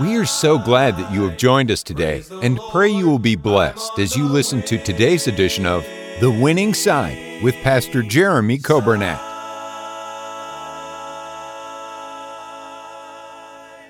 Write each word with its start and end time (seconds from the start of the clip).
We 0.00 0.16
are 0.16 0.24
so 0.24 0.58
glad 0.58 0.96
that 0.96 1.12
you 1.12 1.28
have 1.28 1.36
joined 1.36 1.70
us 1.70 1.82
today 1.82 2.24
and 2.40 2.58
pray 2.70 2.88
you 2.88 3.06
will 3.06 3.18
be 3.18 3.36
blessed 3.36 3.98
as 3.98 4.16
you 4.16 4.26
listen 4.26 4.62
to 4.62 4.78
today's 4.78 5.26
edition 5.26 5.66
of 5.66 5.84
The 6.18 6.30
Winning 6.30 6.72
Side 6.72 7.42
with 7.42 7.54
Pastor 7.56 8.02
Jeremy 8.02 8.56
Coburnett. 8.56 9.20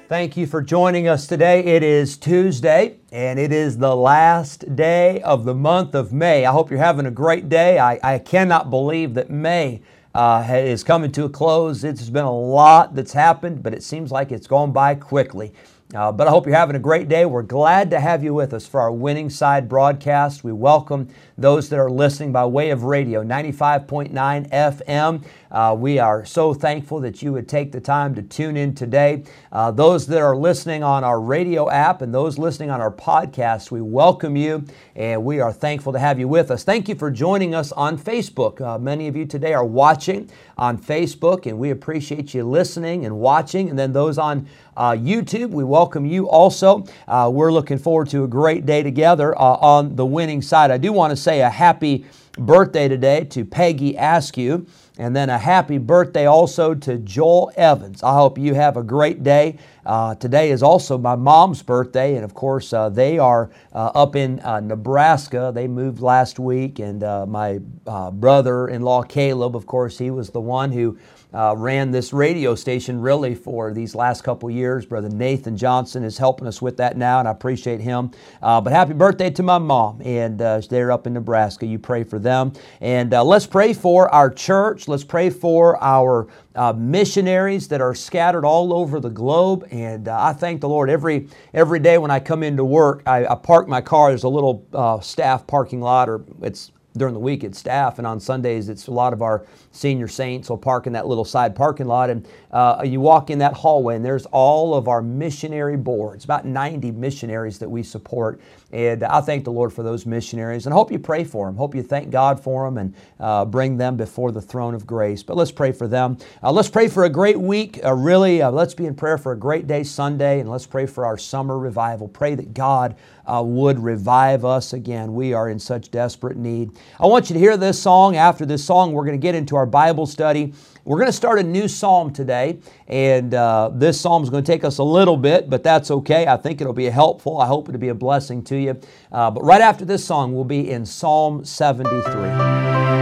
Thank 0.08 0.36
you 0.36 0.48
for 0.48 0.60
joining 0.60 1.06
us 1.06 1.28
today. 1.28 1.62
It 1.62 1.84
is 1.84 2.16
Tuesday 2.16 2.96
and 3.12 3.38
it 3.38 3.52
is 3.52 3.78
the 3.78 3.94
last 3.94 4.74
day 4.74 5.22
of 5.22 5.44
the 5.44 5.54
month 5.54 5.94
of 5.94 6.12
May. 6.12 6.44
I 6.44 6.50
hope 6.50 6.68
you're 6.68 6.80
having 6.80 7.06
a 7.06 7.12
great 7.12 7.48
day. 7.48 7.78
I, 7.78 8.00
I 8.02 8.18
cannot 8.18 8.70
believe 8.70 9.14
that 9.14 9.30
May 9.30 9.82
uh, 10.16 10.44
is 10.50 10.82
coming 10.82 11.12
to 11.12 11.24
a 11.26 11.30
close. 11.30 11.84
It's 11.84 12.10
been 12.10 12.24
a 12.24 12.36
lot 12.36 12.96
that's 12.96 13.12
happened, 13.12 13.62
but 13.62 13.72
it 13.72 13.84
seems 13.84 14.10
like 14.10 14.32
it's 14.32 14.48
gone 14.48 14.72
by 14.72 14.96
quickly. 14.96 15.54
Uh, 15.94 16.10
but 16.10 16.26
I 16.26 16.30
hope 16.30 16.46
you're 16.46 16.56
having 16.56 16.76
a 16.76 16.78
great 16.78 17.10
day. 17.10 17.26
We're 17.26 17.42
glad 17.42 17.90
to 17.90 18.00
have 18.00 18.24
you 18.24 18.32
with 18.32 18.54
us 18.54 18.66
for 18.66 18.80
our 18.80 18.90
Winning 18.90 19.28
Side 19.28 19.68
broadcast. 19.68 20.42
We 20.42 20.50
welcome 20.50 21.08
those 21.36 21.68
that 21.68 21.78
are 21.78 21.90
listening 21.90 22.32
by 22.32 22.46
way 22.46 22.70
of 22.70 22.84
radio, 22.84 23.22
95.9 23.22 24.12
FM. 24.48 25.24
Uh, 25.50 25.76
we 25.78 25.98
are 25.98 26.24
so 26.24 26.54
thankful 26.54 26.98
that 27.00 27.20
you 27.20 27.30
would 27.34 27.46
take 27.46 27.72
the 27.72 27.80
time 27.80 28.14
to 28.14 28.22
tune 28.22 28.56
in 28.56 28.74
today. 28.74 29.22
Uh, 29.50 29.70
those 29.70 30.06
that 30.06 30.22
are 30.22 30.34
listening 30.34 30.82
on 30.82 31.04
our 31.04 31.20
radio 31.20 31.68
app 31.68 32.00
and 32.00 32.14
those 32.14 32.38
listening 32.38 32.70
on 32.70 32.80
our 32.80 32.90
podcast, 32.90 33.70
we 33.70 33.82
welcome 33.82 34.34
you 34.34 34.64
and 34.96 35.22
we 35.22 35.40
are 35.40 35.52
thankful 35.52 35.92
to 35.92 35.98
have 35.98 36.18
you 36.18 36.26
with 36.26 36.50
us. 36.50 36.64
Thank 36.64 36.88
you 36.88 36.94
for 36.94 37.10
joining 37.10 37.54
us 37.54 37.70
on 37.72 37.98
Facebook. 37.98 38.62
Uh, 38.62 38.78
many 38.78 39.08
of 39.08 39.16
you 39.16 39.26
today 39.26 39.52
are 39.52 39.64
watching 39.64 40.30
on 40.56 40.78
Facebook, 40.78 41.46
and 41.46 41.58
we 41.58 41.70
appreciate 41.70 42.32
you 42.32 42.44
listening 42.44 43.04
and 43.04 43.18
watching. 43.18 43.68
And 43.68 43.78
then 43.78 43.92
those 43.92 44.16
on 44.16 44.46
uh, 44.76 44.92
YouTube, 44.92 45.50
we 45.50 45.64
welcome 45.64 46.06
you 46.06 46.28
also. 46.28 46.84
Uh, 47.06 47.30
we're 47.32 47.52
looking 47.52 47.78
forward 47.78 48.08
to 48.10 48.24
a 48.24 48.28
great 48.28 48.66
day 48.66 48.82
together 48.82 49.34
uh, 49.38 49.54
on 49.56 49.96
the 49.96 50.06
winning 50.06 50.42
side. 50.42 50.70
I 50.70 50.78
do 50.78 50.92
want 50.92 51.10
to 51.10 51.16
say 51.16 51.40
a 51.40 51.50
happy 51.50 52.06
birthday 52.38 52.88
today 52.88 53.24
to 53.24 53.44
Peggy 53.44 53.94
Askew. 53.96 54.66
And 54.98 55.16
then 55.16 55.30
a 55.30 55.38
happy 55.38 55.78
birthday 55.78 56.26
also 56.26 56.74
to 56.74 56.98
Joel 56.98 57.50
Evans. 57.56 58.02
I 58.02 58.12
hope 58.12 58.36
you 58.36 58.52
have 58.54 58.76
a 58.76 58.82
great 58.82 59.22
day. 59.22 59.56
Uh, 59.86 60.14
today 60.14 60.50
is 60.50 60.62
also 60.62 60.98
my 60.98 61.16
mom's 61.16 61.62
birthday, 61.62 62.14
and 62.14 62.24
of 62.24 62.34
course, 62.34 62.74
uh, 62.74 62.90
they 62.90 63.18
are 63.18 63.50
uh, 63.72 63.90
up 63.94 64.16
in 64.16 64.38
uh, 64.40 64.60
Nebraska. 64.60 65.50
They 65.52 65.66
moved 65.66 66.02
last 66.02 66.38
week, 66.38 66.78
and 66.78 67.02
uh, 67.02 67.24
my 67.24 67.60
uh, 67.86 68.10
brother 68.10 68.68
in 68.68 68.82
law, 68.82 69.02
Caleb, 69.02 69.56
of 69.56 69.64
course, 69.66 69.96
he 69.96 70.10
was 70.10 70.28
the 70.28 70.40
one 70.40 70.70
who 70.70 70.98
uh, 71.34 71.54
ran 71.56 71.90
this 71.90 72.12
radio 72.12 72.54
station 72.54 73.00
really 73.00 73.34
for 73.34 73.72
these 73.72 73.94
last 73.94 74.22
couple 74.22 74.50
years. 74.50 74.84
Brother 74.84 75.08
Nathan 75.08 75.56
Johnson 75.56 76.04
is 76.04 76.18
helping 76.18 76.46
us 76.46 76.60
with 76.60 76.76
that 76.76 76.96
now, 76.96 77.18
and 77.18 77.28
I 77.28 77.30
appreciate 77.30 77.80
him. 77.80 78.10
Uh, 78.42 78.60
but 78.60 78.72
happy 78.72 78.92
birthday 78.92 79.30
to 79.30 79.42
my 79.42 79.58
mom, 79.58 80.02
and 80.04 80.40
uh, 80.40 80.60
they're 80.68 80.92
up 80.92 81.06
in 81.06 81.14
Nebraska. 81.14 81.66
You 81.66 81.78
pray 81.78 82.04
for 82.04 82.18
them. 82.18 82.52
And 82.80 83.14
uh, 83.14 83.24
let's 83.24 83.46
pray 83.46 83.72
for 83.72 84.08
our 84.14 84.30
church. 84.30 84.88
Let's 84.88 85.04
pray 85.04 85.30
for 85.30 85.82
our 85.82 86.28
uh, 86.54 86.72
missionaries 86.74 87.68
that 87.68 87.80
are 87.80 87.94
scattered 87.94 88.44
all 88.44 88.72
over 88.72 89.00
the 89.00 89.10
globe. 89.10 89.66
And 89.70 90.08
uh, 90.08 90.22
I 90.22 90.32
thank 90.32 90.60
the 90.60 90.68
Lord 90.68 90.90
every 90.90 91.28
every 91.54 91.78
day 91.78 91.98
when 91.98 92.10
I 92.10 92.20
come 92.20 92.42
into 92.42 92.64
work. 92.64 93.02
I, 93.06 93.26
I 93.26 93.34
park 93.34 93.68
my 93.68 93.80
car. 93.80 94.10
There's 94.10 94.24
a 94.24 94.28
little 94.28 95.00
staff 95.02 95.46
parking 95.46 95.80
lot, 95.80 96.08
or 96.08 96.24
it's 96.42 96.72
during 96.96 97.14
the 97.14 97.20
week 97.20 97.44
it's 97.44 97.58
staff, 97.58 97.98
and 97.98 98.06
on 98.06 98.20
Sundays 98.20 98.68
it's 98.68 98.86
a 98.86 98.90
lot 98.90 99.12
of 99.12 99.22
our 99.22 99.46
senior 99.70 100.08
saints 100.08 100.50
will 100.50 100.58
park 100.58 100.86
in 100.86 100.92
that 100.92 101.06
little 101.06 101.24
side 101.24 101.56
parking 101.56 101.86
lot. 101.86 102.10
And 102.10 102.26
uh, 102.50 102.82
you 102.84 103.00
walk 103.00 103.30
in 103.30 103.38
that 103.38 103.54
hallway, 103.54 103.96
and 103.96 104.04
there's 104.04 104.26
all 104.26 104.74
of 104.74 104.88
our 104.88 105.02
missionary 105.02 105.76
boards, 105.76 106.24
about 106.24 106.44
90 106.44 106.90
missionaries 106.92 107.58
that 107.58 107.68
we 107.68 107.82
support. 107.82 108.40
And 108.72 109.04
I 109.04 109.20
thank 109.20 109.44
the 109.44 109.52
Lord 109.52 109.72
for 109.72 109.82
those 109.82 110.06
missionaries, 110.06 110.66
and 110.66 110.72
I 110.72 110.76
hope 110.76 110.90
you 110.90 110.98
pray 110.98 111.24
for 111.24 111.46
them. 111.46 111.56
Hope 111.56 111.74
you 111.74 111.82
thank 111.82 112.10
God 112.10 112.40
for 112.40 112.64
them 112.64 112.78
and 112.78 112.94
uh, 113.20 113.44
bring 113.44 113.76
them 113.76 113.96
before 113.96 114.32
the 114.32 114.40
throne 114.40 114.74
of 114.74 114.86
grace. 114.86 115.22
But 115.22 115.36
let's 115.36 115.52
pray 115.52 115.72
for 115.72 115.86
them. 115.86 116.18
Uh, 116.42 116.52
let's 116.52 116.70
pray 116.70 116.88
for 116.88 117.04
a 117.04 117.10
great 117.10 117.38
week. 117.38 117.80
Uh, 117.84 117.92
really, 117.94 118.42
uh, 118.42 118.50
let's 118.50 118.74
be 118.74 118.86
in 118.86 118.94
prayer 118.94 119.18
for 119.18 119.32
a 119.32 119.36
great 119.36 119.66
day 119.66 119.82
Sunday, 119.82 120.40
and 120.40 120.50
let's 120.50 120.66
pray 120.66 120.86
for 120.86 121.04
our 121.04 121.18
summer 121.18 121.58
revival. 121.58 122.08
Pray 122.08 122.34
that 122.34 122.54
God 122.54 122.96
uh, 123.26 123.42
would 123.44 123.78
revive 123.78 124.44
us 124.44 124.72
again. 124.72 125.14
We 125.14 125.32
are 125.32 125.48
in 125.48 125.58
such 125.58 125.90
desperate 125.90 126.36
need. 126.36 126.72
I 127.00 127.06
want 127.06 127.30
you 127.30 127.34
to 127.34 127.40
hear 127.40 127.56
this 127.56 127.80
song. 127.80 128.16
After 128.16 128.46
this 128.46 128.64
song, 128.64 128.92
we're 128.92 129.04
going 129.04 129.18
to 129.18 129.22
get 129.22 129.34
into 129.34 129.56
our 129.56 129.66
Bible 129.66 130.06
study. 130.06 130.52
We're 130.84 130.98
going 130.98 131.08
to 131.08 131.12
start 131.12 131.38
a 131.38 131.42
new 131.44 131.68
psalm 131.68 132.12
today, 132.12 132.58
and 132.88 133.34
uh, 133.34 133.70
this 133.72 134.00
psalm 134.00 134.24
is 134.24 134.30
going 134.30 134.42
to 134.42 134.52
take 134.52 134.64
us 134.64 134.78
a 134.78 134.82
little 134.82 135.16
bit, 135.16 135.48
but 135.48 135.62
that's 135.62 135.92
okay. 135.92 136.26
I 136.26 136.36
think 136.36 136.60
it'll 136.60 136.72
be 136.72 136.86
helpful. 136.86 137.40
I 137.40 137.46
hope 137.46 137.68
it'll 137.68 137.80
be 137.80 137.90
a 137.90 137.94
blessing 137.94 138.42
to 138.44 138.56
you. 138.56 138.80
Uh, 139.12 139.30
but 139.30 139.42
right 139.44 139.60
after 139.60 139.84
this 139.84 140.04
song, 140.04 140.34
we'll 140.34 140.44
be 140.44 140.70
in 140.70 140.84
Psalm 140.84 141.44
73. 141.44 143.01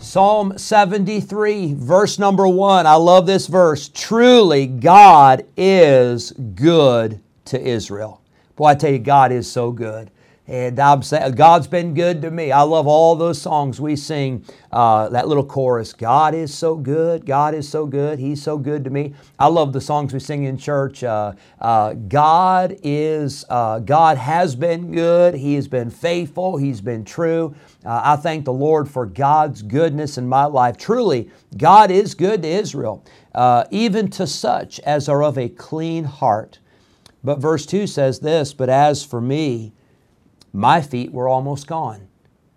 Psalm 0.00 0.56
73, 0.56 1.74
verse 1.74 2.20
number 2.20 2.46
one. 2.46 2.86
I 2.86 2.94
love 2.94 3.26
this 3.26 3.48
verse. 3.48 3.88
Truly, 3.88 4.66
God 4.66 5.44
is 5.56 6.30
good 6.30 7.20
to 7.46 7.60
Israel. 7.60 8.22
Boy, 8.54 8.66
I 8.66 8.74
tell 8.76 8.92
you, 8.92 9.00
God 9.00 9.32
is 9.32 9.50
so 9.50 9.72
good. 9.72 10.10
And 10.48 10.80
I'm 10.80 11.02
saying, 11.02 11.32
God's 11.32 11.66
been 11.66 11.92
good 11.92 12.22
to 12.22 12.30
me. 12.30 12.52
I 12.52 12.62
love 12.62 12.86
all 12.86 13.14
those 13.14 13.38
songs 13.38 13.82
we 13.82 13.96
sing, 13.96 14.46
uh, 14.72 15.10
that 15.10 15.28
little 15.28 15.44
chorus 15.44 15.92
God 15.92 16.34
is 16.34 16.54
so 16.54 16.74
good, 16.74 17.26
God 17.26 17.54
is 17.54 17.68
so 17.68 17.84
good, 17.84 18.18
He's 18.18 18.42
so 18.42 18.56
good 18.56 18.82
to 18.84 18.90
me. 18.90 19.12
I 19.38 19.48
love 19.48 19.74
the 19.74 19.80
songs 19.82 20.14
we 20.14 20.20
sing 20.20 20.44
in 20.44 20.56
church. 20.56 21.04
Uh, 21.04 21.34
uh, 21.60 21.92
God 21.92 22.78
is, 22.82 23.44
uh, 23.50 23.80
God 23.80 24.16
has 24.16 24.56
been 24.56 24.90
good, 24.90 25.34
He 25.34 25.54
has 25.54 25.68
been 25.68 25.90
faithful, 25.90 26.56
He's 26.56 26.80
been 26.80 27.04
true. 27.04 27.54
Uh, 27.84 28.00
I 28.02 28.16
thank 28.16 28.46
the 28.46 28.52
Lord 28.52 28.88
for 28.88 29.04
God's 29.04 29.60
goodness 29.60 30.16
in 30.16 30.26
my 30.26 30.46
life. 30.46 30.78
Truly, 30.78 31.30
God 31.58 31.90
is 31.90 32.14
good 32.14 32.40
to 32.40 32.48
Israel, 32.48 33.04
uh, 33.34 33.64
even 33.70 34.08
to 34.12 34.26
such 34.26 34.80
as 34.80 35.10
are 35.10 35.22
of 35.22 35.36
a 35.36 35.50
clean 35.50 36.04
heart. 36.04 36.58
But 37.22 37.38
verse 37.38 37.66
2 37.66 37.86
says 37.86 38.20
this 38.20 38.54
But 38.54 38.70
as 38.70 39.04
for 39.04 39.20
me, 39.20 39.72
my 40.52 40.80
feet 40.80 41.12
were 41.12 41.28
almost 41.28 41.66
gone. 41.66 42.08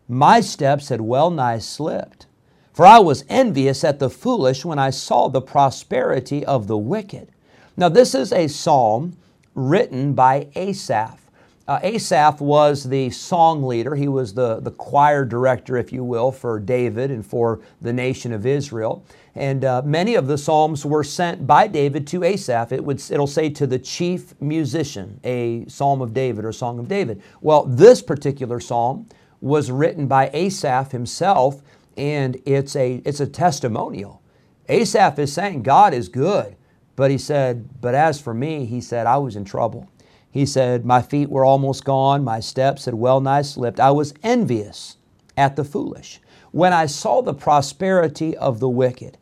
My 0.08 0.42
steps 0.42 0.90
had 0.90 1.02
well 1.02 1.32
nigh 1.32 1.60
slipped. 1.60 2.28
For 2.74 2.86
I 2.86 3.00
was 3.00 3.26
envious 3.30 3.84
at 3.84 4.00
the 4.00 4.10
foolish 4.10 4.64
when 4.64 4.80
I 4.80 4.90
saw 4.90 5.28
the 5.28 5.42
prosperity 5.42 6.46
of 6.46 6.68
the 6.68 6.78
wicked. 6.78 7.30
Now, 7.76 7.90
this 7.90 8.16
is 8.16 8.32
a 8.32 8.48
psalm 8.48 9.18
written 9.54 10.14
by 10.14 10.48
Asaph. 10.56 11.20
Uh, 11.68 11.80
Asaph 11.84 12.42
was 12.42 12.84
the 12.84 13.10
song 13.12 13.64
leader. 13.64 13.96
He 13.96 14.08
was 14.08 14.34
the, 14.34 14.60
the 14.60 14.72
choir 14.72 15.24
director, 15.24 15.78
if 15.78 15.94
you 15.94 16.04
will, 16.04 16.32
for 16.32 16.60
David 16.60 17.12
and 17.12 17.26
for 17.26 17.62
the 17.82 17.94
nation 17.94 18.34
of 18.34 18.46
Israel. 18.46 19.06
And 19.36 19.64
uh, 19.64 19.82
many 19.86 20.16
of 20.16 20.28
the 20.28 20.38
psalms 20.38 20.86
were 20.86 21.04
sent 21.04 21.46
by 21.46 21.68
David 21.68 22.08
to 22.08 22.24
Asaph. 22.24 22.72
It 22.72 22.84
would, 22.84 23.00
it'll 23.12 23.28
say 23.28 23.50
to 23.52 23.68
the 23.68 23.80
chief 23.80 24.34
musician, 24.42 25.20
a 25.24 25.66
psalm 25.68 26.02
of 26.02 26.14
David 26.14 26.46
or 26.46 26.52
song 26.52 26.80
of 26.80 26.88
David. 26.88 27.22
Well, 27.42 27.64
this 27.66 28.02
particular 28.02 28.60
psalm 28.60 29.08
was 29.40 29.72
written 29.72 30.08
by 30.08 30.30
Asaph 30.34 30.92
himself, 30.92 31.62
and 31.96 32.42
it's 32.46 32.76
a, 32.76 33.02
it's 33.06 33.20
a 33.20 33.28
testimonial. 33.28 34.22
Asaph 34.68 35.20
is 35.20 35.32
saying, 35.32 35.64
God 35.64 35.94
is 35.94 36.10
good. 36.10 36.56
But 36.96 37.12
he 37.12 37.18
said, 37.18 37.82
But 37.82 37.96
as 37.96 38.20
for 38.20 38.34
me, 38.34 38.66
he 38.66 38.82
said, 38.82 39.08
I 39.08 39.18
was 39.18 39.36
in 39.36 39.46
trouble. 39.46 39.90
He 40.32 40.46
said, 40.46 40.86
My 40.86 41.02
feet 41.02 41.30
were 41.30 41.46
almost 41.46 41.84
gone, 41.84 42.24
my 42.24 42.40
steps 42.40 42.86
had 42.86 42.94
well 42.96 43.22
nigh 43.22 43.42
slipped. 43.42 43.80
I 43.80 43.92
was 43.92 44.14
envious 44.24 44.98
at 45.38 45.56
the 45.56 45.64
foolish 45.64 46.20
when 46.52 46.74
I 46.74 46.86
saw 46.86 47.22
the 47.22 47.34
prosperity 47.34 48.36
of 48.38 48.60
the 48.60 48.70
wicked. 48.70 49.18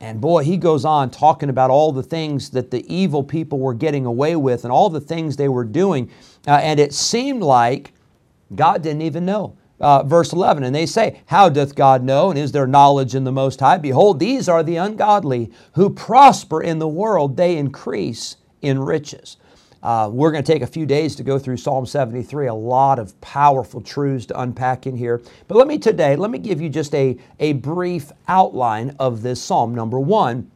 And 0.00 0.20
boy, 0.20 0.42
he 0.42 0.56
goes 0.56 0.84
on 0.84 1.10
talking 1.10 1.48
about 1.48 1.70
all 1.70 1.92
the 1.92 2.02
things 2.02 2.50
that 2.50 2.72
the 2.72 2.84
evil 2.92 3.22
people 3.22 3.60
were 3.60 3.74
getting 3.74 4.04
away 4.04 4.34
with 4.34 4.64
and 4.64 4.72
all 4.72 4.90
the 4.90 5.00
things 5.00 5.36
they 5.36 5.48
were 5.48 5.64
doing. 5.64 6.10
Uh, 6.46 6.58
and 6.62 6.80
it 6.80 6.92
seemed 6.92 7.42
like 7.42 7.92
God 8.54 8.82
didn't 8.82 9.02
even 9.02 9.24
know. 9.24 9.56
Uh, 9.80 10.02
verse 10.04 10.32
11, 10.32 10.62
and 10.62 10.74
they 10.74 10.86
say, 10.86 11.22
How 11.26 11.48
doth 11.48 11.74
God 11.74 12.04
know? 12.04 12.30
And 12.30 12.38
is 12.38 12.52
there 12.52 12.68
knowledge 12.68 13.16
in 13.16 13.24
the 13.24 13.32
Most 13.32 13.58
High? 13.58 13.78
Behold, 13.78 14.20
these 14.20 14.48
are 14.48 14.62
the 14.62 14.76
ungodly 14.76 15.50
who 15.74 15.90
prosper 15.90 16.62
in 16.62 16.78
the 16.78 16.88
world, 16.88 17.36
they 17.36 17.56
increase 17.56 18.36
in 18.60 18.78
riches. 18.78 19.36
Uh, 19.82 20.08
we're 20.12 20.30
going 20.30 20.44
to 20.44 20.52
take 20.52 20.62
a 20.62 20.66
few 20.66 20.86
days 20.86 21.16
to 21.16 21.24
go 21.24 21.38
through 21.38 21.56
Psalm 21.56 21.86
73, 21.86 22.46
a 22.46 22.54
lot 22.54 22.98
of 22.98 23.20
powerful 23.20 23.80
truths 23.80 24.26
to 24.26 24.40
unpack 24.40 24.86
in 24.86 24.96
here. 24.96 25.20
But 25.48 25.56
let 25.56 25.66
me 25.66 25.78
today, 25.78 26.14
let 26.14 26.30
me 26.30 26.38
give 26.38 26.60
you 26.60 26.68
just 26.68 26.94
a, 26.94 27.18
a 27.40 27.54
brief 27.54 28.12
outline 28.28 28.94
of 29.00 29.22
this 29.22 29.42
psalm. 29.42 29.74
Number 29.74 29.98
one, 29.98 30.50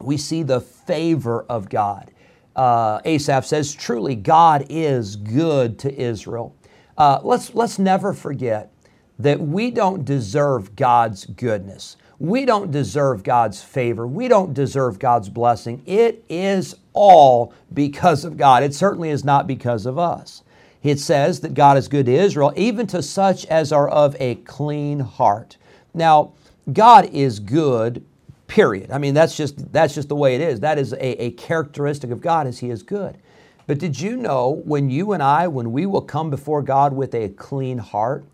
we 0.00 0.16
see 0.16 0.42
the 0.42 0.60
favor 0.60 1.44
of 1.48 1.68
God. 1.68 2.10
Uh, 2.54 3.00
Asaph 3.04 3.44
says, 3.44 3.74
Truly, 3.74 4.14
God 4.14 4.66
is 4.70 5.16
good 5.16 5.78
to 5.80 5.94
Israel. 5.94 6.54
Uh, 6.96 7.20
let's, 7.22 7.54
let's 7.54 7.78
never 7.78 8.14
forget 8.14 8.72
that 9.18 9.40
we 9.40 9.70
don't 9.70 10.04
deserve 10.04 10.74
God's 10.76 11.26
goodness. 11.26 11.96
We 12.18 12.46
don't 12.46 12.70
deserve 12.70 13.22
God's 13.22 13.62
favor. 13.62 14.06
We 14.06 14.28
don't 14.28 14.54
deserve 14.54 14.98
God's 14.98 15.28
blessing. 15.28 15.82
It 15.84 16.24
is 16.30 16.76
all 16.96 17.54
because 17.72 18.24
of 18.24 18.36
God. 18.36 18.64
It 18.64 18.74
certainly 18.74 19.10
is 19.10 19.24
not 19.24 19.46
because 19.46 19.86
of 19.86 19.98
us. 19.98 20.42
It 20.82 20.98
says 20.98 21.40
that 21.40 21.54
God 21.54 21.76
is 21.76 21.88
good 21.88 22.06
to 22.06 22.12
Israel, 22.12 22.52
even 22.56 22.86
to 22.88 23.02
such 23.02 23.44
as 23.46 23.72
are 23.72 23.88
of 23.88 24.16
a 24.20 24.36
clean 24.36 25.00
heart. 25.00 25.56
Now, 25.94 26.32
God 26.72 27.10
is 27.12 27.38
good, 27.38 28.04
period. 28.46 28.90
I 28.90 28.98
mean, 28.98 29.14
that's 29.14 29.36
just, 29.36 29.72
that's 29.72 29.94
just 29.94 30.08
the 30.08 30.16
way 30.16 30.34
it 30.34 30.40
is. 30.40 30.60
That 30.60 30.78
is 30.78 30.92
a, 30.92 31.24
a 31.24 31.30
characteristic 31.32 32.10
of 32.10 32.20
God, 32.20 32.46
is 32.46 32.58
He 32.58 32.70
is 32.70 32.82
good. 32.82 33.18
But 33.66 33.78
did 33.78 34.00
you 34.00 34.16
know 34.16 34.62
when 34.64 34.90
you 34.90 35.12
and 35.12 35.22
I, 35.22 35.48
when 35.48 35.72
we 35.72 35.86
will 35.86 36.02
come 36.02 36.30
before 36.30 36.62
God 36.62 36.92
with 36.92 37.14
a 37.14 37.30
clean 37.30 37.78
heart, 37.78 38.24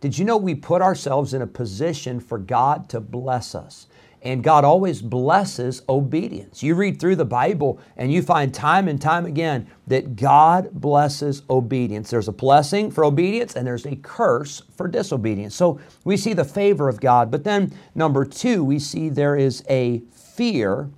did 0.00 0.16
you 0.16 0.24
know 0.24 0.36
we 0.36 0.54
put 0.54 0.82
ourselves 0.82 1.34
in 1.34 1.42
a 1.42 1.46
position 1.46 2.20
for 2.20 2.38
God 2.38 2.88
to 2.90 3.00
bless 3.00 3.54
us? 3.54 3.88
And 4.26 4.42
God 4.42 4.64
always 4.64 5.02
blesses 5.02 5.82
obedience. 5.88 6.60
You 6.60 6.74
read 6.74 6.98
through 6.98 7.14
the 7.14 7.24
Bible 7.24 7.78
and 7.96 8.12
you 8.12 8.22
find 8.22 8.52
time 8.52 8.88
and 8.88 9.00
time 9.00 9.24
again 9.24 9.68
that 9.86 10.16
God 10.16 10.72
blesses 10.72 11.44
obedience. 11.48 12.10
There's 12.10 12.26
a 12.26 12.32
blessing 12.32 12.90
for 12.90 13.04
obedience 13.04 13.54
and 13.54 13.64
there's 13.64 13.86
a 13.86 13.94
curse 13.94 14.62
for 14.76 14.88
disobedience. 14.88 15.54
So 15.54 15.78
we 16.02 16.16
see 16.16 16.32
the 16.32 16.44
favor 16.44 16.88
of 16.88 17.00
God. 17.00 17.30
But 17.30 17.44
then, 17.44 17.72
number 17.94 18.24
two, 18.24 18.64
we 18.64 18.80
see 18.80 19.10
there 19.10 19.36
is 19.36 19.62
a 19.70 20.02
fear 20.10 20.90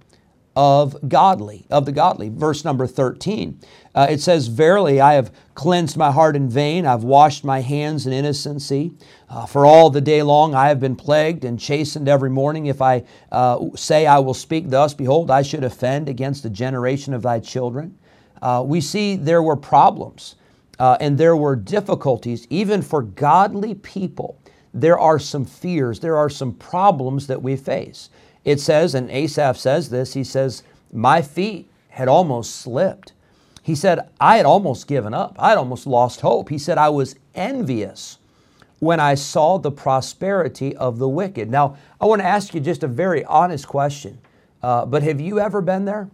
of 0.56 0.96
godly, 1.06 1.66
of 1.68 1.84
the 1.84 1.92
godly. 1.92 2.30
Verse 2.30 2.64
number 2.64 2.86
13. 2.86 3.60
Uh, 3.98 4.06
it 4.08 4.20
says, 4.20 4.46
Verily, 4.46 5.00
I 5.00 5.14
have 5.14 5.32
cleansed 5.56 5.96
my 5.96 6.12
heart 6.12 6.36
in 6.36 6.48
vain. 6.48 6.86
I've 6.86 7.02
washed 7.02 7.42
my 7.42 7.62
hands 7.62 8.06
in 8.06 8.12
innocency. 8.12 8.92
Uh, 9.28 9.44
for 9.44 9.66
all 9.66 9.90
the 9.90 10.00
day 10.00 10.22
long 10.22 10.54
I 10.54 10.68
have 10.68 10.78
been 10.78 10.94
plagued 10.94 11.44
and 11.44 11.58
chastened 11.58 12.08
every 12.08 12.30
morning. 12.30 12.66
If 12.66 12.80
I 12.80 13.02
uh, 13.32 13.58
say 13.74 14.06
I 14.06 14.20
will 14.20 14.34
speak 14.34 14.70
thus, 14.70 14.94
behold, 14.94 15.32
I 15.32 15.42
should 15.42 15.64
offend 15.64 16.08
against 16.08 16.44
the 16.44 16.48
generation 16.48 17.12
of 17.12 17.22
thy 17.22 17.40
children. 17.40 17.98
Uh, 18.40 18.62
we 18.64 18.80
see 18.80 19.16
there 19.16 19.42
were 19.42 19.56
problems 19.56 20.36
uh, 20.78 20.96
and 21.00 21.18
there 21.18 21.36
were 21.36 21.56
difficulties, 21.56 22.46
even 22.50 22.82
for 22.82 23.02
godly 23.02 23.74
people. 23.74 24.40
There 24.72 24.96
are 25.00 25.18
some 25.18 25.44
fears, 25.44 25.98
there 25.98 26.16
are 26.16 26.30
some 26.30 26.54
problems 26.54 27.26
that 27.26 27.42
we 27.42 27.56
face. 27.56 28.10
It 28.44 28.60
says, 28.60 28.94
and 28.94 29.10
Asaph 29.10 29.56
says 29.56 29.90
this, 29.90 30.14
he 30.14 30.22
says, 30.22 30.62
My 30.92 31.20
feet 31.20 31.68
had 31.88 32.06
almost 32.06 32.54
slipped. 32.54 33.12
He 33.68 33.74
said, 33.74 34.08
I 34.18 34.38
had 34.38 34.46
almost 34.46 34.86
given 34.86 35.12
up. 35.12 35.36
I 35.38 35.50
had 35.50 35.58
almost 35.58 35.86
lost 35.86 36.22
hope. 36.22 36.48
He 36.48 36.56
said, 36.56 36.78
I 36.78 36.88
was 36.88 37.16
envious 37.34 38.16
when 38.78 38.98
I 38.98 39.14
saw 39.14 39.58
the 39.58 39.70
prosperity 39.70 40.74
of 40.74 40.98
the 40.98 41.06
wicked. 41.06 41.50
Now, 41.50 41.76
I 42.00 42.06
want 42.06 42.22
to 42.22 42.26
ask 42.26 42.54
you 42.54 42.60
just 42.60 42.82
a 42.82 42.88
very 42.88 43.26
honest 43.26 43.68
question, 43.68 44.20
uh, 44.62 44.86
but 44.86 45.02
have 45.02 45.20
you 45.20 45.38
ever 45.38 45.60
been 45.60 45.84
there? 45.84 46.08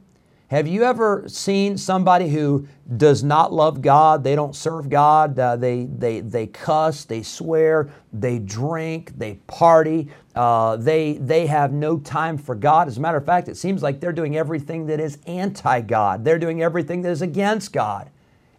Have 0.55 0.69
you 0.69 0.85
ever 0.85 1.25
seen 1.27 1.77
somebody 1.77 2.29
who 2.29 2.69
does 2.97 3.25
not 3.25 3.53
love 3.53 3.83
God? 3.83 4.23
They 4.23 4.37
don't 4.37 4.55
serve 4.55 4.89
God. 4.89 5.37
Uh, 5.37 5.57
they, 5.57 5.87
they, 5.87 6.21
they 6.21 6.47
cuss, 6.47 7.05
they 7.05 7.25
swear, 7.25 7.91
they 8.13 8.39
drink, 8.39 9.19
they 9.19 9.35
party. 9.49 10.11
Uh, 10.37 10.77
they, 10.77 11.15
they 11.15 11.49
have 11.49 11.73
no 11.73 11.99
time 11.99 12.39
for 12.39 12.55
God. 12.55 12.87
As 12.87 12.99
a 12.99 13.01
matter 13.01 13.17
of 13.17 13.27
fact, 13.27 13.49
it 13.49 13.57
seems 13.57 13.83
like 13.83 13.99
they're 13.99 14.13
doing 14.13 14.37
everything 14.37 14.87
that 14.87 15.01
is 15.01 15.19
anti 15.27 15.81
God, 15.81 16.25
they're 16.25 16.39
doing 16.39 16.63
everything 16.63 17.03
that 17.03 17.11
is 17.11 17.21
against 17.21 17.73
God. 17.73 18.09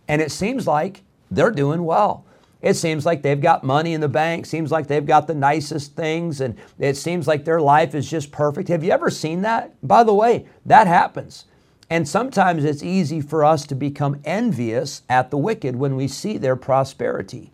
And 0.10 0.22
it 0.22 0.34
seems 0.34 0.68
like 0.68 1.02
they're 1.32 1.50
doing 1.50 1.86
well. 1.86 2.26
It 2.62 2.74
seems 2.74 3.06
like 3.06 3.22
they've 3.22 3.40
got 3.40 3.64
money 3.64 3.94
in 3.94 4.02
the 4.02 4.10
bank, 4.10 4.48
seems 4.48 4.70
like 4.70 4.88
they've 4.88 5.06
got 5.06 5.28
the 5.28 5.34
nicest 5.34 5.96
things, 5.96 6.42
and 6.42 6.58
it 6.78 6.98
seems 6.98 7.26
like 7.26 7.46
their 7.46 7.62
life 7.62 7.96
is 7.96 8.10
just 8.10 8.34
perfect. 8.34 8.68
Have 8.68 8.84
you 8.84 8.92
ever 8.92 9.10
seen 9.10 9.44
that? 9.44 9.74
By 9.82 10.04
the 10.04 10.14
way, 10.14 10.48
that 10.66 10.88
happens. 10.88 11.46
And 11.90 12.08
sometimes 12.08 12.64
it's 12.64 12.84
easy 12.84 13.22
for 13.22 13.46
us 13.46 13.66
to 13.68 13.76
become 13.76 14.20
envious 14.26 15.04
at 15.08 15.30
the 15.30 15.38
wicked 15.38 15.76
when 15.76 15.96
we 15.96 16.08
see 16.08 16.38
their 16.38 16.56
prosperity. 16.56 17.52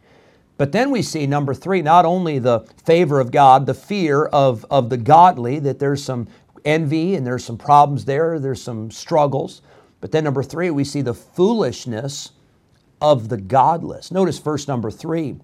But 0.58 0.72
then 0.72 0.92
we 0.92 1.02
see, 1.02 1.26
number 1.26 1.54
three, 1.54 1.82
not 1.82 2.06
only 2.06 2.40
the 2.40 2.62
favor 2.86 3.20
of 3.20 3.32
God, 3.32 3.66
the 3.66 3.74
fear 3.74 4.26
of, 4.26 4.66
of 4.70 4.90
the 4.90 4.98
godly, 4.98 5.60
that 5.60 5.80
there's 5.80 6.04
some 6.04 6.28
envy 6.64 7.16
and 7.16 7.26
there's 7.26 7.44
some 7.44 7.58
problems 7.58 8.06
there, 8.06 8.40
there's 8.40 8.62
some 8.62 8.92
struggles. 8.92 9.62
But 10.00 10.12
then, 10.12 10.24
number 10.24 10.44
three, 10.44 10.70
we 10.70 10.84
see 10.84 11.02
the 11.02 11.14
foolishness 11.14 12.32
of 13.02 13.30
the 13.30 13.38
godless. 13.38 14.12
Notice 14.12 14.38
verse 14.38 14.68
number 14.68 14.92
three. 14.92 15.38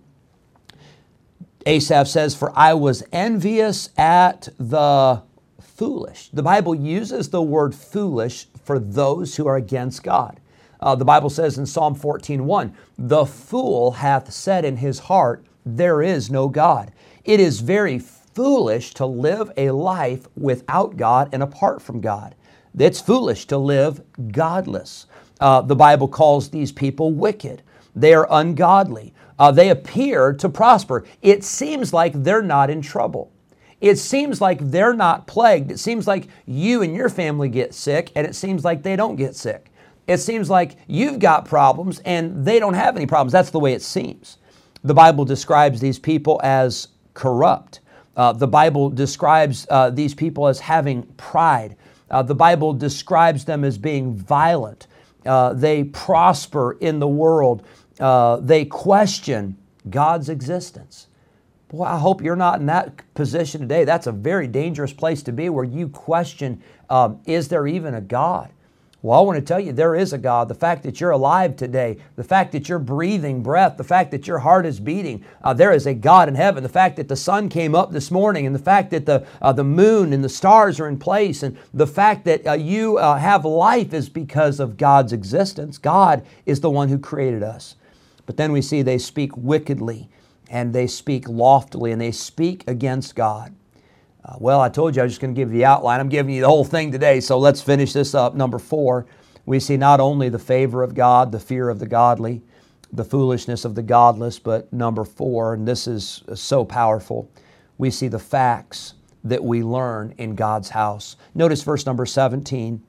Asaph 1.65 2.07
says, 2.07 2.35
For 2.35 2.57
I 2.57 2.73
was 2.75 3.03
envious 3.11 3.89
at 3.97 4.47
the 4.57 5.23
foolish. 5.59 6.29
The 6.31 6.43
Bible 6.43 6.73
uses 6.73 7.29
the 7.29 7.41
word 7.41 7.75
foolish 7.75 8.47
for 8.67 8.77
those 8.77 9.37
who 9.37 9.47
are 9.47 9.55
against 9.55 10.03
God. 10.03 10.39
Uh, 10.79 10.93
the 10.93 11.05
Bible 11.05 11.29
says 11.29 11.57
in 11.57 11.65
Psalm 11.65 11.95
14:1, 11.95 12.73
"The 12.97 13.25
fool 13.25 13.91
hath 13.91 14.31
said 14.31 14.65
in 14.65 14.77
his 14.77 14.99
heart, 14.99 15.43
there 15.65 16.03
is 16.03 16.29
no 16.29 16.49
God." 16.49 16.91
It 17.25 17.39
is 17.39 17.61
very 17.61 17.97
foolish 17.97 18.93
to 18.95 19.05
live 19.05 19.51
a 19.57 19.71
life 19.71 20.27
without 20.37 20.97
God 20.97 21.29
and 21.31 21.41
apart 21.41 21.81
from 21.81 22.01
God. 22.01 22.35
It's 22.77 23.01
foolish 23.01 23.47
to 23.47 23.57
live 23.57 24.01
godless. 24.31 25.07
Uh, 25.39 25.61
the 25.61 25.75
Bible 25.75 26.07
calls 26.07 26.49
these 26.49 26.71
people 26.71 27.11
wicked. 27.11 27.63
They 27.95 28.13
are 28.13 28.27
ungodly. 28.29 29.13
Uh, 29.39 29.51
they 29.51 29.69
appear 29.69 30.33
to 30.33 30.49
prosper. 30.49 31.05
It 31.21 31.43
seems 31.43 31.93
like 31.93 32.13
they're 32.13 32.43
not 32.43 32.69
in 32.69 32.81
trouble. 32.81 33.31
It 33.79 33.97
seems 33.97 34.41
like 34.41 34.59
they're 34.59 34.93
not 34.93 35.27
plagued. 35.27 35.71
It 35.71 35.79
seems 35.79 36.07
like 36.07 36.27
you 36.45 36.81
and 36.81 36.95
your 36.95 37.09
family 37.09 37.49
get 37.49 37.73
sick, 37.73 38.11
and 38.15 38.25
it 38.25 38.35
seems 38.35 38.65
like 38.65 38.83
they 38.83 38.95
don't 38.95 39.15
get 39.15 39.35
sick. 39.35 39.71
It 40.07 40.19
seems 40.19 40.49
like 40.49 40.77
you've 40.87 41.19
got 41.19 41.45
problems 41.45 41.99
and 41.99 42.45
they 42.45 42.59
don't 42.59 42.73
have 42.73 42.95
any 42.95 43.05
problems. 43.05 43.33
That's 43.33 43.49
the 43.49 43.59
way 43.59 43.73
it 43.73 43.81
seems. 43.81 44.37
The 44.83 44.93
Bible 44.93 45.25
describes 45.25 45.81
these 45.81 45.99
people 45.99 46.39
as 46.43 46.87
corrupt. 47.13 47.81
Uh, 48.15 48.31
the 48.31 48.47
Bible 48.47 48.89
describes 48.89 49.67
uh, 49.69 49.89
these 49.89 50.15
people 50.15 50.47
as 50.47 50.59
having 50.61 51.03
pride. 51.17 51.75
Uh, 52.09 52.21
the 52.23 52.33
Bible 52.33 52.73
describes 52.73 53.43
them 53.43 53.65
as 53.65 53.77
being 53.77 54.15
violent. 54.15 54.87
Uh, 55.25 55.51
they 55.53 55.83
prosper 55.83 56.77
in 56.79 56.99
the 56.99 57.07
world. 57.07 57.63
Uh, 57.99 58.37
they 58.37 58.63
question 58.63 59.57
God's 59.89 60.29
existence. 60.29 61.07
Boy, 61.69 61.83
I 61.83 61.97
hope 61.99 62.21
you're 62.21 62.35
not 62.37 62.59
in 62.59 62.65
that 62.67 63.13
position 63.13 63.61
today. 63.61 63.83
That's 63.83 64.07
a 64.07 64.11
very 64.11 64.47
dangerous 64.47 64.93
place 64.93 65.21
to 65.23 65.33
be 65.33 65.49
where 65.49 65.65
you 65.65 65.89
question 65.89 66.61
um, 66.89 67.19
is 67.25 67.49
there 67.49 67.67
even 67.67 67.93
a 67.93 68.01
God? 68.01 68.51
Well, 69.01 69.19
I 69.19 69.21
want 69.21 69.37
to 69.37 69.45
tell 69.45 69.59
you 69.59 69.73
there 69.73 69.95
is 69.95 70.11
a 70.11 70.17
God. 70.17 70.47
The 70.47 70.55
fact 70.55 70.83
that 70.83 70.99
you're 70.99 71.11
alive 71.11 71.55
today, 71.55 71.97
the 72.15 72.23
fact 72.23 72.51
that 72.53 72.67
you're 72.67 72.79
breathing 72.79 73.43
breath, 73.43 73.77
the 73.77 73.83
fact 73.83 74.11
that 74.11 74.27
your 74.27 74.39
heart 74.39 74.65
is 74.65 74.79
beating, 74.79 75.23
uh, 75.43 75.53
there 75.53 75.71
is 75.71 75.85
a 75.85 75.93
God 75.93 76.27
in 76.27 76.35
heaven. 76.35 76.63
The 76.63 76.69
fact 76.69 76.95
that 76.95 77.07
the 77.07 77.15
sun 77.15 77.47
came 77.47 77.75
up 77.75 77.91
this 77.91 78.09
morning, 78.09 78.47
and 78.47 78.55
the 78.55 78.59
fact 78.59 78.89
that 78.91 79.05
the 79.05 79.25
uh, 79.41 79.53
the 79.53 79.63
moon 79.63 80.13
and 80.13 80.23
the 80.23 80.29
stars 80.29 80.79
are 80.79 80.87
in 80.87 80.97
place, 80.97 81.43
and 81.43 81.57
the 81.73 81.85
fact 81.85 82.25
that 82.25 82.47
uh, 82.47 82.53
you 82.53 82.97
uh, 82.97 83.17
have 83.17 83.45
life 83.45 83.93
is 83.93 84.09
because 84.09 84.59
of 84.59 84.77
God's 84.77 85.13
existence. 85.13 85.77
God 85.77 86.25
is 86.45 86.61
the 86.61 86.71
one 86.71 86.89
who 86.89 86.97
created 86.97 87.43
us. 87.43 87.75
But 88.25 88.35
then 88.35 88.51
we 88.51 88.61
see 88.61 88.81
they 88.81 88.97
speak 88.97 89.37
wickedly, 89.37 90.09
and 90.49 90.73
they 90.73 90.87
speak 90.87 91.27
loftily, 91.27 91.91
and 91.91 92.01
they 92.01 92.11
speak 92.11 92.63
against 92.67 93.15
God. 93.15 93.55
Uh, 94.23 94.35
well, 94.39 94.59
I 94.59 94.69
told 94.69 94.95
you 94.95 95.01
I 95.01 95.05
was 95.05 95.13
just 95.13 95.21
going 95.21 95.33
to 95.33 95.39
give 95.39 95.51
you 95.51 95.59
the 95.59 95.65
outline. 95.65 95.99
I'm 95.99 96.09
giving 96.09 96.35
you 96.35 96.41
the 96.41 96.47
whole 96.47 96.65
thing 96.65 96.91
today, 96.91 97.19
so 97.19 97.39
let's 97.39 97.61
finish 97.61 97.93
this 97.93 98.13
up. 98.13 98.35
Number 98.35 98.59
four, 98.59 99.05
we 99.45 99.59
see 99.59 99.77
not 99.77 99.99
only 99.99 100.29
the 100.29 100.39
favor 100.39 100.83
of 100.83 100.93
God, 100.93 101.31
the 101.31 101.39
fear 101.39 101.69
of 101.69 101.79
the 101.79 101.87
godly, 101.87 102.41
the 102.91 103.05
foolishness 103.05 103.63
of 103.65 103.75
the 103.75 103.83
godless, 103.83 104.39
but 104.39 104.71
number 104.73 105.05
four, 105.05 105.53
and 105.53 105.67
this 105.67 105.87
is 105.87 106.23
so 106.35 106.65
powerful, 106.65 107.31
we 107.77 107.89
see 107.89 108.07
the 108.07 108.19
facts 108.19 108.95
that 109.23 109.43
we 109.43 109.63
learn 109.63 110.13
in 110.17 110.35
God's 110.35 110.69
house. 110.69 111.15
Notice 111.35 111.63
verse 111.63 111.85
number 111.85 112.05
17. 112.05 112.81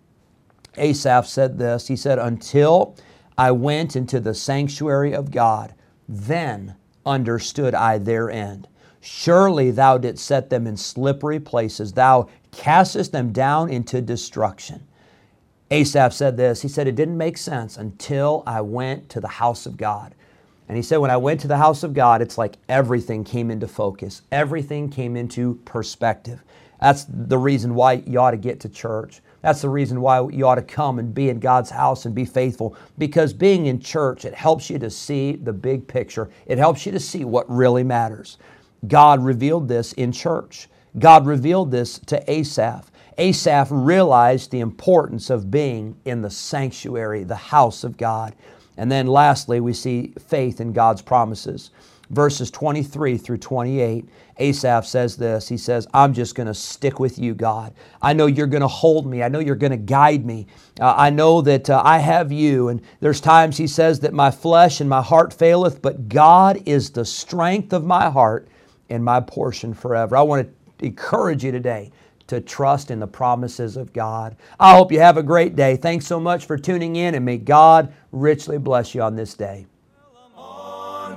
Asaph 0.76 1.26
said 1.26 1.58
this 1.58 1.88
He 1.88 1.96
said, 1.96 2.18
Until 2.18 2.96
I 3.36 3.50
went 3.50 3.96
into 3.96 4.20
the 4.20 4.34
sanctuary 4.34 5.14
of 5.14 5.30
God, 5.30 5.74
then 6.08 6.74
understood 7.08 7.74
I 7.74 7.98
their 7.98 8.30
end. 8.30 8.68
Surely 9.00 9.72
thou 9.72 9.98
didst 9.98 10.24
set 10.26 10.50
them 10.50 10.66
in 10.66 10.76
slippery 10.76 11.40
places. 11.40 11.94
Thou 11.94 12.28
castest 12.52 13.12
them 13.12 13.32
down 13.32 13.70
into 13.70 14.02
destruction. 14.02 14.86
Asaph 15.70 16.12
said 16.12 16.36
this. 16.36 16.62
He 16.62 16.68
said, 16.68 16.86
It 16.88 16.96
didn't 16.96 17.18
make 17.18 17.38
sense 17.38 17.76
until 17.76 18.42
I 18.46 18.60
went 18.60 19.08
to 19.10 19.20
the 19.20 19.28
house 19.28 19.66
of 19.66 19.76
God. 19.76 20.14
And 20.68 20.76
he 20.76 20.82
said, 20.82 20.98
When 20.98 21.10
I 21.10 21.16
went 21.16 21.40
to 21.40 21.48
the 21.48 21.58
house 21.58 21.82
of 21.82 21.94
God, 21.94 22.22
it's 22.22 22.38
like 22.38 22.56
everything 22.68 23.24
came 23.24 23.50
into 23.50 23.68
focus, 23.68 24.22
everything 24.32 24.90
came 24.90 25.16
into 25.16 25.56
perspective. 25.64 26.42
That's 26.80 27.04
the 27.08 27.38
reason 27.38 27.74
why 27.74 27.94
you 28.06 28.20
ought 28.20 28.32
to 28.32 28.36
get 28.36 28.60
to 28.60 28.68
church. 28.68 29.20
That's 29.42 29.62
the 29.62 29.68
reason 29.68 30.00
why 30.00 30.26
you 30.28 30.46
ought 30.46 30.56
to 30.56 30.62
come 30.62 30.98
and 30.98 31.14
be 31.14 31.28
in 31.28 31.38
God's 31.38 31.70
house 31.70 32.06
and 32.06 32.14
be 32.14 32.24
faithful. 32.24 32.76
Because 32.98 33.32
being 33.32 33.66
in 33.66 33.80
church, 33.80 34.24
it 34.24 34.34
helps 34.34 34.68
you 34.68 34.78
to 34.80 34.90
see 34.90 35.36
the 35.36 35.52
big 35.52 35.86
picture, 35.86 36.28
it 36.46 36.58
helps 36.58 36.84
you 36.84 36.92
to 36.92 37.00
see 37.00 37.24
what 37.24 37.48
really 37.48 37.84
matters. 37.84 38.38
God 38.86 39.22
revealed 39.24 39.68
this 39.68 39.92
in 39.94 40.12
church. 40.12 40.68
God 40.98 41.26
revealed 41.26 41.70
this 41.70 41.98
to 42.00 42.30
Asaph. 42.30 42.90
Asaph 43.18 43.68
realized 43.70 44.50
the 44.50 44.60
importance 44.60 45.30
of 45.30 45.50
being 45.50 45.96
in 46.04 46.22
the 46.22 46.30
sanctuary, 46.30 47.24
the 47.24 47.34
house 47.34 47.82
of 47.84 47.96
God. 47.96 48.34
And 48.76 48.90
then 48.90 49.08
lastly, 49.08 49.60
we 49.60 49.72
see 49.72 50.14
faith 50.28 50.60
in 50.60 50.72
God's 50.72 51.02
promises. 51.02 51.70
Verses 52.10 52.50
23 52.50 53.18
through 53.18 53.36
28, 53.36 54.08
Asaph 54.38 54.86
says 54.86 55.16
this. 55.16 55.46
He 55.46 55.58
says, 55.58 55.86
I'm 55.92 56.14
just 56.14 56.34
going 56.34 56.46
to 56.46 56.54
stick 56.54 56.98
with 56.98 57.18
you, 57.18 57.34
God. 57.34 57.74
I 58.00 58.14
know 58.14 58.26
you're 58.26 58.46
going 58.46 58.62
to 58.62 58.68
hold 58.68 59.06
me. 59.06 59.22
I 59.22 59.28
know 59.28 59.40
you're 59.40 59.56
going 59.56 59.72
to 59.72 59.76
guide 59.76 60.24
me. 60.24 60.46
Uh, 60.80 60.94
I 60.96 61.10
know 61.10 61.42
that 61.42 61.68
uh, 61.68 61.82
I 61.84 61.98
have 61.98 62.32
you. 62.32 62.68
And 62.68 62.80
there's 63.00 63.20
times 63.20 63.58
he 63.58 63.66
says 63.66 64.00
that 64.00 64.14
my 64.14 64.30
flesh 64.30 64.80
and 64.80 64.88
my 64.88 65.02
heart 65.02 65.34
faileth, 65.34 65.82
but 65.82 66.08
God 66.08 66.62
is 66.64 66.90
the 66.90 67.04
strength 67.04 67.74
of 67.74 67.84
my 67.84 68.08
heart 68.08 68.48
and 68.88 69.04
my 69.04 69.20
portion 69.20 69.74
forever. 69.74 70.16
I 70.16 70.22
want 70.22 70.48
to 70.78 70.84
encourage 70.86 71.44
you 71.44 71.52
today 71.52 71.90
to 72.28 72.40
trust 72.40 72.90
in 72.90 73.00
the 73.00 73.06
promises 73.06 73.76
of 73.76 73.92
God. 73.92 74.36
I 74.60 74.76
hope 74.76 74.92
you 74.92 75.00
have 75.00 75.16
a 75.16 75.22
great 75.22 75.56
day. 75.56 75.76
Thanks 75.76 76.06
so 76.06 76.20
much 76.20 76.46
for 76.46 76.56
tuning 76.56 76.96
in, 76.96 77.14
and 77.14 77.24
may 77.24 77.38
God 77.38 77.92
richly 78.12 78.58
bless 78.58 78.94
you 78.94 79.02
on 79.02 79.16
this 79.16 79.34
day. 79.34 79.66